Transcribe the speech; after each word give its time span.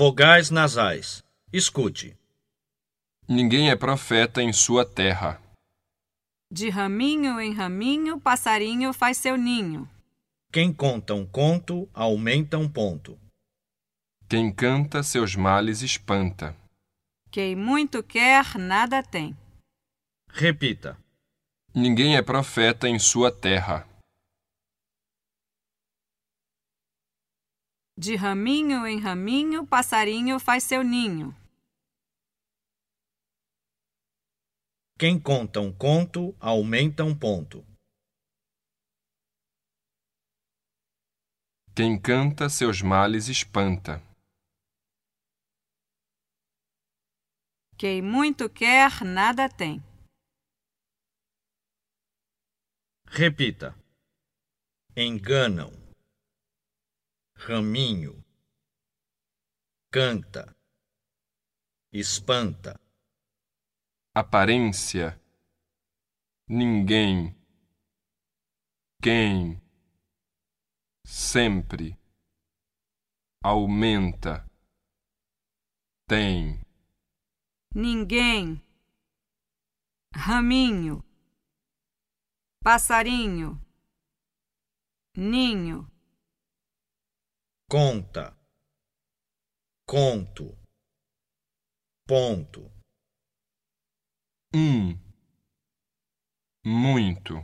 Vogais 0.00 0.48
nasais. 0.48 1.24
Escute. 1.52 2.16
Ninguém 3.28 3.68
é 3.68 3.74
profeta 3.74 4.40
em 4.40 4.52
sua 4.52 4.86
terra. 4.86 5.42
De 6.48 6.68
raminho 6.68 7.40
em 7.40 7.52
raminho, 7.52 8.20
passarinho 8.20 8.92
faz 8.92 9.16
seu 9.16 9.36
ninho. 9.36 9.90
Quem 10.52 10.72
conta 10.72 11.14
um 11.14 11.26
conto 11.26 11.88
aumenta 11.92 12.56
um 12.56 12.68
ponto. 12.68 13.18
Quem 14.28 14.54
canta 14.54 15.02
seus 15.02 15.34
males 15.34 15.82
espanta. 15.82 16.56
Quem 17.28 17.56
muito 17.56 18.00
quer, 18.00 18.56
nada 18.56 19.02
tem. 19.02 19.36
Repita. 20.30 20.96
Ninguém 21.74 22.16
é 22.16 22.22
profeta 22.22 22.88
em 22.88 23.00
sua 23.00 23.32
terra. 23.32 23.84
De 28.00 28.14
raminho 28.14 28.86
em 28.86 29.00
raminho, 29.00 29.66
passarinho 29.66 30.38
faz 30.38 30.62
seu 30.62 30.84
ninho. 30.84 31.34
Quem 34.96 35.20
conta 35.20 35.60
um 35.60 35.76
conto 35.76 36.32
aumenta 36.38 37.02
um 37.02 37.12
ponto. 37.12 37.66
Quem 41.74 42.00
canta 42.00 42.48
seus 42.48 42.80
males 42.80 43.26
espanta. 43.26 44.00
Quem 47.76 48.00
muito 48.00 48.48
quer, 48.48 49.02
nada 49.04 49.48
tem. 49.48 49.82
Repita. 53.08 53.74
Enganam. 54.96 55.87
Raminho. 57.46 58.22
Canta. 59.92 60.54
Espanta. 61.92 62.78
Aparência. 64.12 65.18
Ninguém. 66.48 67.34
Quem. 69.00 69.62
Sempre. 71.06 71.96
Aumenta. 73.42 74.44
Tem. 76.08 76.60
Ninguém. 77.72 78.60
Raminho. 80.12 81.04
Passarinho. 82.62 83.64
Ninho. 85.16 85.88
Conta. 87.70 88.34
Conto. 89.86 90.56
Ponto. 92.06 92.72
Um. 94.54 94.98
Muito. 96.64 97.34